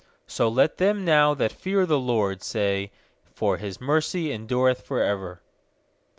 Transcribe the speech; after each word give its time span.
4So 0.27 0.51
let 0.51 0.77
them 0.77 1.05
now 1.05 1.35
that 1.35 1.51
fear 1.51 1.85
the* 1.85 1.99
LORD 1.99 2.41
say, 2.41 2.91
For 3.35 3.57
His 3.57 3.79
mercy 3.79 4.31
endureth 4.31 4.81
for 4.81 4.99
ever. 5.03 5.43